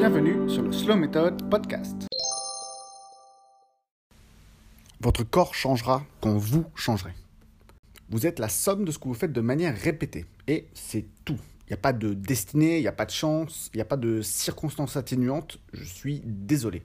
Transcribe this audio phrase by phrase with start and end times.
[0.00, 2.06] Bienvenue sur le Slow Method Podcast.
[4.98, 7.12] Votre corps changera quand vous changerez.
[8.08, 10.24] Vous êtes la somme de ce que vous faites de manière répétée.
[10.48, 11.36] Et c'est tout.
[11.70, 13.84] Il n'y a pas de destinée, il n'y a pas de chance, il n'y a
[13.84, 15.60] pas de circonstances atténuantes.
[15.72, 16.82] Je suis désolé.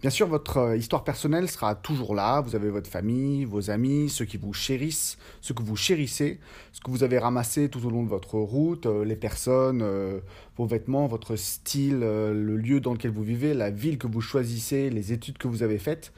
[0.00, 2.40] Bien sûr, votre euh, histoire personnelle sera toujours là.
[2.40, 6.40] Vous avez votre famille, vos amis, ceux qui vous chérissent, ceux que vous chérissez,
[6.72, 10.18] ce que vous avez ramassé tout au long de votre route, euh, les personnes, euh,
[10.56, 14.90] vos vêtements, votre style, le lieu dans lequel vous vivez, la ville que vous choisissez,
[14.90, 16.12] les études que vous avez faites.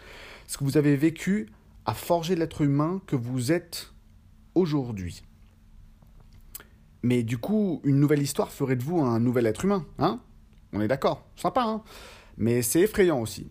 [0.46, 1.50] Ce que vous avez vécu
[1.84, 3.92] a forgé l'être humain que vous êtes
[4.54, 5.27] aujourd'hui.
[7.02, 10.20] Mais du coup, une nouvelle histoire ferait de vous un nouvel être humain, hein?
[10.72, 11.82] On est d'accord, sympa, hein?
[12.36, 13.50] Mais c'est effrayant aussi.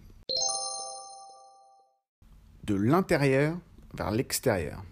[2.63, 3.57] De l'intérieur
[3.93, 4.83] vers l'extérieur.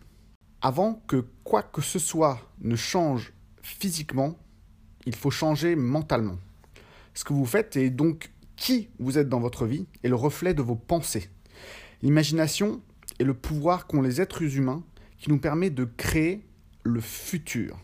[0.62, 4.38] Avant que quoi que ce soit ne change physiquement,
[5.06, 6.38] il faut changer mentalement.
[7.14, 10.54] Ce que vous faites et donc qui vous êtes dans votre vie est le reflet
[10.54, 11.30] de vos pensées.
[12.02, 12.82] L'imagination
[13.20, 14.84] est le pouvoir qu'ont les êtres humains
[15.18, 16.46] qui nous permet de créer
[16.84, 17.78] le futur.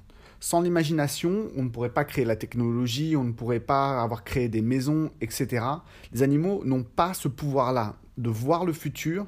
[0.43, 4.49] Sans l'imagination, on ne pourrait pas créer la technologie, on ne pourrait pas avoir créé
[4.49, 5.63] des maisons, etc.
[6.11, 9.27] Les animaux n'ont pas ce pouvoir-là de voir le futur,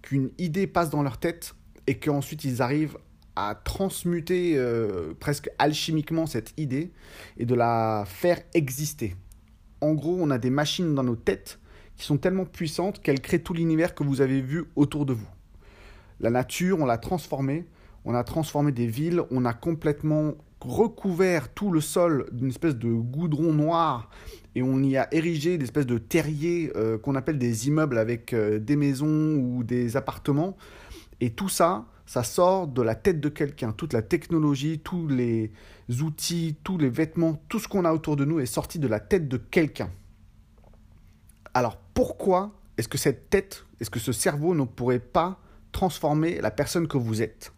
[0.00, 1.54] qu'une idée passe dans leur tête
[1.86, 2.96] et qu'ensuite ils arrivent
[3.36, 6.92] à transmuter euh, presque alchimiquement cette idée
[7.36, 9.16] et de la faire exister.
[9.82, 11.60] En gros, on a des machines dans nos têtes
[11.94, 15.28] qui sont tellement puissantes qu'elles créent tout l'univers que vous avez vu autour de vous.
[16.20, 17.66] La nature, on l'a transformée
[18.08, 22.90] on a transformé des villes, on a complètement recouvert tout le sol d'une espèce de
[22.90, 24.08] goudron noir
[24.54, 28.32] et on y a érigé des espèces de terriers euh, qu'on appelle des immeubles avec
[28.32, 30.56] euh, des maisons ou des appartements.
[31.20, 33.72] Et tout ça, ça sort de la tête de quelqu'un.
[33.72, 35.52] Toute la technologie, tous les
[36.00, 39.00] outils, tous les vêtements, tout ce qu'on a autour de nous est sorti de la
[39.00, 39.90] tête de quelqu'un.
[41.52, 45.38] Alors pourquoi est-ce que cette tête, est-ce que ce cerveau ne pourrait pas
[45.72, 47.52] transformer la personne que vous êtes?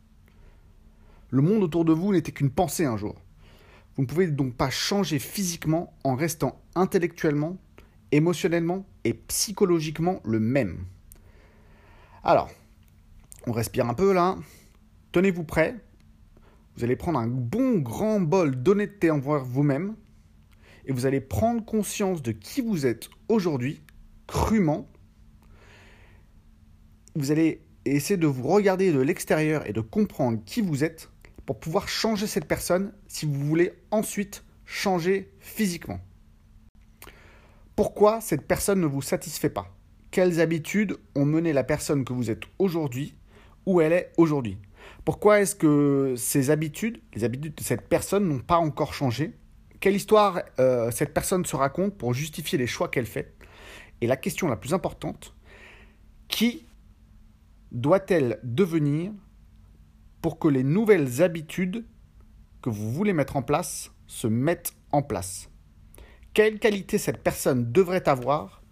[1.31, 3.15] Le monde autour de vous n'était qu'une pensée un jour.
[3.97, 7.57] Vous ne pouvez donc pas changer physiquement en restant intellectuellement,
[8.13, 10.85] émotionnellement et psychologiquement le même.
[12.25, 12.51] Alors,
[13.47, 14.37] on respire un peu là.
[15.13, 15.77] Tenez-vous prêt.
[16.77, 19.97] Vous allez prendre un bon grand bol d'honnêteté envers vous-même
[20.87, 23.83] et vous allez prendre conscience de qui vous êtes aujourd'hui,
[24.27, 24.89] crûment.
[27.15, 31.11] Vous allez essayer de vous regarder de l'extérieur et de comprendre qui vous êtes
[31.51, 35.99] pour pouvoir changer cette personne si vous voulez ensuite changer physiquement.
[37.75, 39.77] Pourquoi cette personne ne vous satisfait pas?
[40.13, 43.17] Quelles habitudes ont mené la personne que vous êtes aujourd'hui
[43.67, 44.59] où elle est aujourd'hui?
[45.05, 49.37] Pourquoi est-ce que ces habitudes, les habitudes de cette personne n'ont pas encore changé?
[49.81, 53.35] Quelle histoire euh, cette personne se raconte pour justifier les choix qu'elle fait?
[54.01, 55.35] Et la question la plus importante,
[56.29, 56.69] qui
[57.73, 59.11] doit-elle devenir
[60.21, 61.85] pour que les nouvelles habitudes
[62.63, 65.49] que vous voulez mettre en place se mettent en place.
[66.35, 68.63] Quelle qualité cette personne devrait avoir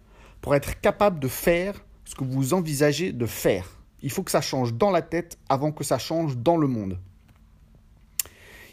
[0.41, 3.81] pour être capable de faire ce que vous envisagez de faire?
[4.01, 6.99] Il faut que ça change dans la tête avant que ça change dans le monde.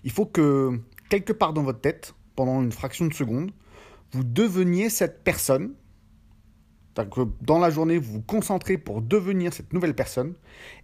[0.04, 3.50] Il faut que quelque part dans votre tête, pendant une fraction de seconde,
[4.12, 5.75] vous deveniez cette personne
[7.05, 10.34] que dans la journée, vous vous concentrez pour devenir cette nouvelle personne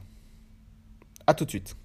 [1.28, 1.76] A tout de suite.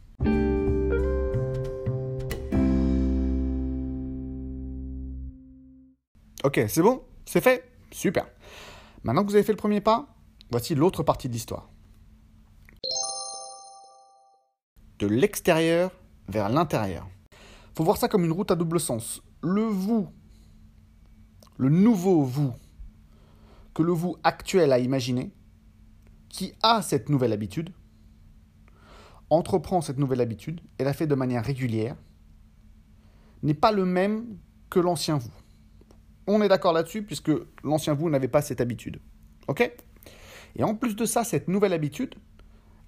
[6.45, 8.27] Ok, c'est bon C'est fait Super.
[9.03, 10.15] Maintenant que vous avez fait le premier pas,
[10.51, 11.71] voici l'autre partie de l'histoire.
[14.99, 15.91] De l'extérieur
[16.29, 17.09] vers l'intérieur.
[17.75, 19.23] Faut voir ça comme une route à double sens.
[19.43, 20.09] Le vous,
[21.59, 22.55] le nouveau vous,
[23.75, 25.33] que le vous actuel a imaginé,
[26.29, 27.73] qui a cette nouvelle habitude,
[29.31, 31.97] entreprend cette nouvelle habitude et la fait de manière régulière,
[33.43, 34.39] n'est pas le même
[34.71, 35.33] que l'ancien vous.
[36.27, 37.31] On est d'accord là-dessus puisque
[37.63, 39.01] l'ancien vous n'avait pas cette habitude.
[39.49, 39.71] OK?
[40.57, 42.15] Et en plus de ça, cette nouvelle habitude,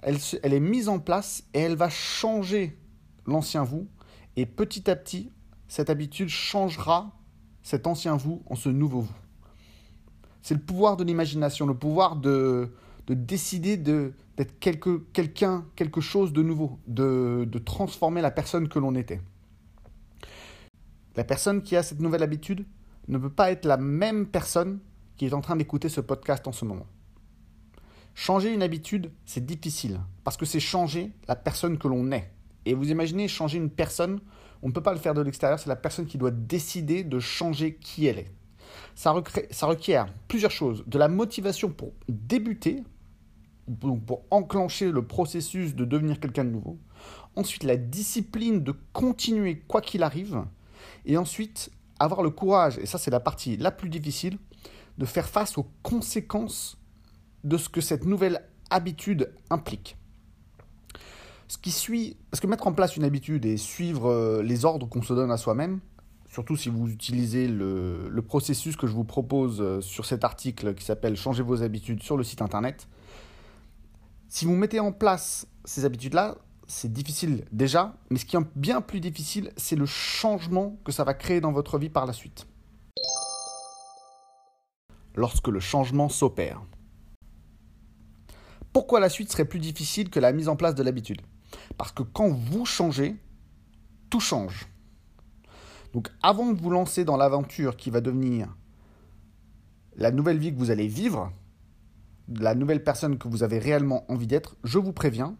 [0.02, 2.78] elle, est mise en place et elle va changer
[3.26, 3.88] l'ancien vous.
[4.36, 5.32] Et petit à petit,
[5.66, 7.16] cette habitude changera
[7.62, 9.16] cet ancien vous en ce nouveau vous.
[10.42, 12.72] C'est le pouvoir de l'imagination, le pouvoir de,
[13.06, 18.94] de décider d'être quelque, quelqu'un, quelque chose de nouveau, de transformer la personne que l'on
[18.94, 19.20] était.
[21.16, 22.64] La personne qui a cette nouvelle habitude
[23.08, 24.78] ne peut pas être la même personne
[25.16, 26.86] qui est en train d'écouter ce podcast en ce moment.
[28.20, 32.32] Changer une habitude, c'est difficile, parce que c'est changer la personne que l'on est.
[32.66, 34.18] Et vous imaginez changer une personne,
[34.60, 37.20] on ne peut pas le faire de l'extérieur, c'est la personne qui doit décider de
[37.20, 38.32] changer qui elle est.
[38.96, 39.14] Ça,
[39.52, 40.82] ça requiert plusieurs choses.
[40.88, 42.82] De la motivation pour débuter,
[43.80, 46.76] pour enclencher le processus de devenir quelqu'un de nouveau.
[47.36, 50.42] Ensuite, la discipline de continuer quoi qu'il arrive.
[51.06, 51.70] Et ensuite,
[52.00, 54.38] avoir le courage, et ça c'est la partie la plus difficile,
[54.98, 56.77] de faire face aux conséquences
[57.44, 59.96] de ce que cette nouvelle habitude implique.
[61.48, 64.86] Ce qui suit, parce que mettre en place une habitude et suivre euh, les ordres
[64.86, 65.80] qu'on se donne à soi-même,
[66.30, 70.74] surtout si vous utilisez le, le, processus que je vous propose euh, sur cet article
[70.74, 72.86] qui s'appelle Changer vos habitudes sur le site internet,
[74.28, 76.36] si vous mettez en place ces habitudes-là,
[76.66, 81.02] c'est difficile déjà, mais ce qui est bien plus difficile, c'est le changement que ça
[81.02, 82.46] va créer dans votre vie par la suite.
[85.14, 86.62] Lorsque le changement s'opère.
[88.72, 91.20] Pourquoi la suite serait plus difficile que la mise en place de l'habitude
[91.76, 93.16] Parce que quand vous changez,
[94.10, 94.68] tout change.
[95.92, 98.54] Donc avant de vous lancer dans l'aventure qui va devenir
[99.96, 101.32] la nouvelle vie que vous allez vivre,
[102.28, 105.36] la nouvelle personne que vous avez réellement envie d'être, je vous préviens,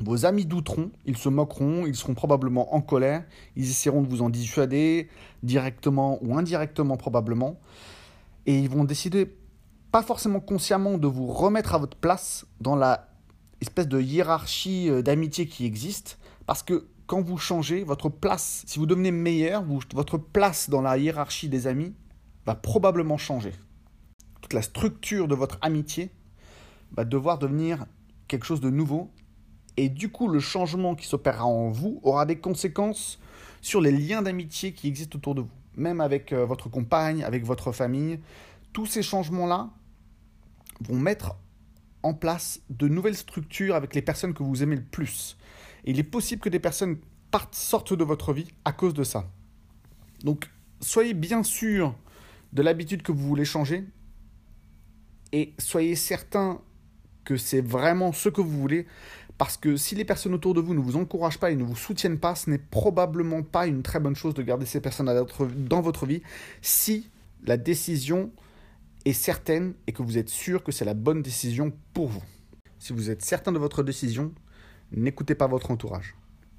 [0.00, 3.24] vos amis douteront, ils se moqueront, ils seront probablement en colère,
[3.56, 5.08] ils essaieront de vous en dissuader,
[5.42, 7.58] directement ou indirectement probablement,
[8.46, 9.34] et ils vont décider,
[9.90, 13.08] pas forcément consciemment, de vous remettre à votre place dans la
[13.60, 18.78] espèce de hiérarchie euh, d'amitié qui existe, parce que quand vous changez, votre place, si
[18.78, 19.64] vous devenez meilleur,
[19.94, 21.94] votre place dans la hiérarchie des amis
[22.46, 23.52] va probablement changer.
[24.42, 26.10] Toute la structure de votre amitié
[26.92, 27.86] va devoir devenir
[28.28, 29.10] quelque chose de nouveau
[29.78, 33.20] et du coup, le changement qui s'opérera en vous aura des conséquences
[33.60, 37.44] sur les liens d'amitié qui existent autour de vous, même avec euh, votre compagne, avec
[37.44, 38.18] votre famille.
[38.72, 39.70] Tous ces changements-là
[40.80, 41.36] vont mettre
[42.02, 45.36] en place de nouvelles structures avec les personnes que vous aimez le plus.
[45.84, 46.98] Et il est possible que des personnes
[47.30, 49.30] partent, sortent de votre vie à cause de ça.
[50.24, 50.48] Donc,
[50.80, 51.94] soyez bien sûr
[52.52, 53.84] de l'habitude que vous voulez changer
[55.32, 56.60] et soyez certain
[57.24, 58.86] que c'est vraiment ce que vous voulez
[59.36, 61.76] parce que si les personnes autour de vous ne vous encouragent pas et ne vous
[61.76, 65.06] soutiennent pas, ce n'est probablement pas une très bonne chose de garder ces personnes
[65.68, 66.22] dans votre vie
[66.60, 67.08] si
[67.44, 68.32] la décision
[69.12, 72.22] certaine et que vous êtes sûr que c'est la bonne décision pour vous.
[72.78, 74.32] Si vous êtes certain de votre décision,
[74.92, 76.14] n'écoutez pas votre entourage.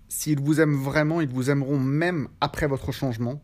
[0.08, 3.42] S'ils vous aiment vraiment, ils vous aimeront même après votre changement.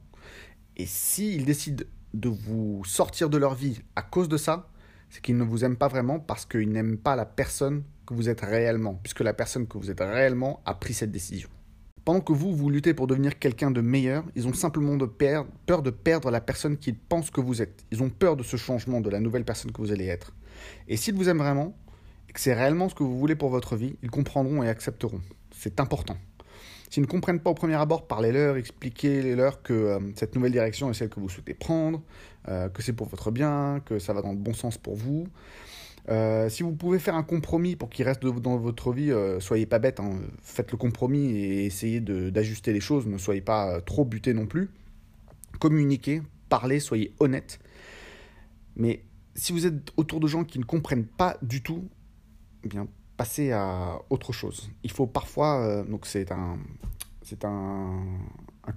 [0.78, 4.70] Et s'ils décident de vous sortir de leur vie à cause de ça,
[5.10, 8.30] c'est qu'ils ne vous aiment pas vraiment parce qu'ils n'aiment pas la personne que vous
[8.30, 11.50] êtes réellement, puisque la personne que vous êtes réellement a pris cette décision.
[12.06, 14.96] Pendant que vous, vous luttez pour devenir quelqu'un de meilleur, ils ont simplement
[15.66, 17.84] peur de perdre la personne qu'ils pensent que vous êtes.
[17.92, 20.32] Ils ont peur de ce changement, de la nouvelle personne que vous allez être.
[20.88, 21.76] Et s'ils vous aiment vraiment,
[22.30, 25.20] et que c'est réellement ce que vous voulez pour votre vie, ils comprendront et accepteront.
[25.50, 26.16] C'est important.
[26.92, 30.94] S'ils ne comprennent pas au premier abord, parlez-leur, expliquez-leur que euh, cette nouvelle direction est
[30.94, 32.04] celle que vous souhaitez prendre,
[32.48, 35.28] euh, que c'est pour votre bien, que ça va dans le bon sens pour vous.
[36.10, 39.66] Euh, si vous pouvez faire un compromis pour qu'il reste dans votre vie, euh, soyez
[39.66, 40.12] pas bête, hein.
[40.42, 44.46] faites le compromis et essayez d'ajuster les choses, ne soyez pas euh, trop buté non
[44.46, 44.70] plus.
[45.60, 47.60] Communiquez, parlez, soyez honnête.
[48.76, 51.88] Mais si vous êtes autour de gens qui ne comprennent pas du tout,
[52.64, 54.70] eh bien passez à autre chose.
[54.84, 56.60] Il faut parfois, donc c'est un,
[57.22, 58.04] c'est un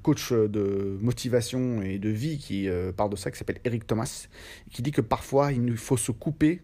[0.04, 4.28] coach de motivation et de vie qui parle de ça, qui s'appelle Eric Thomas,
[4.70, 6.62] qui dit que parfois il faut se couper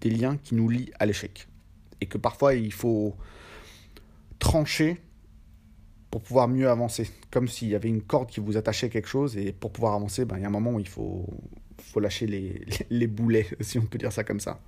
[0.00, 1.48] des liens qui nous lient à l'échec.
[2.00, 3.14] Et que parfois il faut
[4.38, 5.00] trancher
[6.10, 7.10] pour pouvoir mieux avancer.
[7.30, 9.94] Comme s'il y avait une corde qui vous attachait à quelque chose, et pour pouvoir
[9.94, 11.26] avancer, ben, il y a un moment où il faut,
[11.96, 14.60] lâcher les, les, boulets, si on peut dire ça comme ça.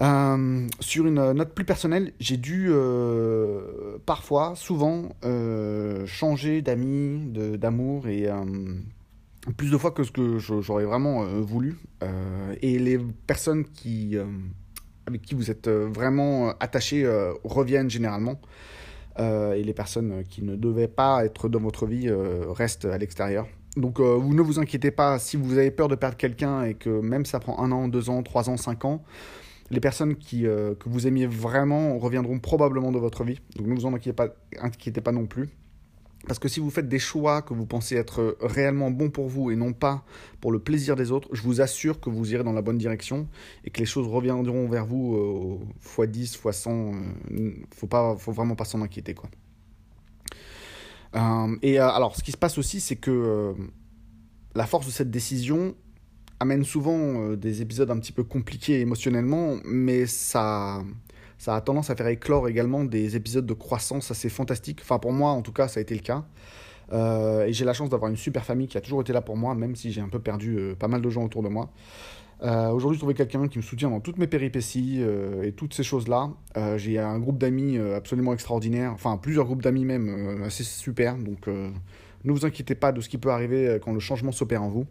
[0.00, 8.08] Euh, sur une note plus personnelle, j'ai dû euh, parfois, souvent, euh, changer d'amis, d'amour,
[8.08, 8.28] et
[9.56, 11.78] plus de fois que ce que j'aurais vraiment voulu.
[12.60, 14.16] et les personnes qui,
[15.06, 17.04] avec qui vous êtes vraiment attachés
[17.44, 18.40] reviennent généralement.
[19.18, 22.96] Euh, et les personnes qui ne devaient pas être dans votre vie euh, restent à
[22.96, 23.46] l'extérieur.
[23.76, 26.74] Donc euh, vous ne vous inquiétez pas si vous avez peur de perdre quelqu'un et
[26.74, 29.02] que même ça prend un an, deux ans, trois ans, cinq ans,
[29.70, 33.40] les personnes qui, que vous aimiez vraiment reviendront probablement de votre vie.
[33.56, 34.28] Donc ne vous en inquiétez pas,
[34.60, 35.48] inquiétez pas non plus.
[36.26, 39.50] Parce que si vous faites des choix que vous pensez être réellement bons pour vous
[39.50, 40.04] et non pas
[40.40, 43.28] pour le plaisir des autres, je vous assure que vous irez dans la bonne direction
[43.64, 45.60] et que les choses reviendront vers vous
[45.98, 46.92] x 10, x 100.
[47.30, 49.14] Il faut, pas, faut vraiment pas s'en inquiéter.
[49.14, 49.28] Quoi.
[51.14, 53.52] Euh, et euh, alors, ce qui se passe aussi, c'est que euh,
[54.54, 55.74] la force de cette décision
[56.40, 60.82] amène souvent des épisodes un petit peu compliqués émotionnellement, mais ça
[61.42, 64.78] ça a tendance à faire éclore également des épisodes de croissance assez fantastiques.
[64.80, 66.24] Enfin, pour moi, en tout cas, ça a été le cas.
[66.92, 69.36] Euh, et j'ai la chance d'avoir une super famille qui a toujours été là pour
[69.36, 71.72] moi, même si j'ai un peu perdu euh, pas mal de gens autour de moi.
[72.44, 75.74] Euh, Aujourd'hui, je trouvais quelqu'un qui me soutient dans toutes mes péripéties euh, et toutes
[75.74, 76.30] ces choses-là.
[76.76, 81.18] j'ai un groupe d'amis absolument extraordinaire, enfin plusieurs groupes d'amis même assez super.
[81.18, 84.68] Donc, ne vous inquiétez pas de ce qui peut arriver quand le changement s'opère en
[84.68, 84.86] vous.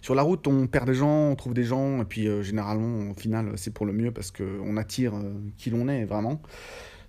[0.00, 3.10] Sur la route, on perd des gens, on trouve des gens, et puis euh, généralement,
[3.10, 6.40] au final, c'est pour le mieux parce qu'on attire euh, qui l'on est vraiment.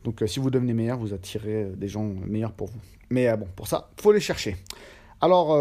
[0.04, 2.80] Donc euh, si vous devenez meilleur, vous attirez des gens meilleurs pour vous.
[3.10, 4.58] Mais bon, pour ça, faut les chercher.
[5.22, 5.58] Alors,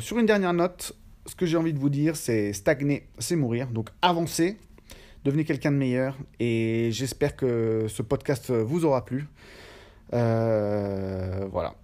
[0.00, 0.92] sur une dernière note,
[1.26, 3.68] ce que j'ai envie de vous dire, c'est stagner, c'est mourir.
[3.68, 4.56] Donc avancez,
[5.24, 9.26] devenez quelqu'un de meilleur, et j'espère que ce podcast vous aura plu.
[10.10, 11.74] voilà.